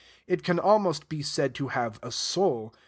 [0.25, 2.73] It can almost be said to have a soul.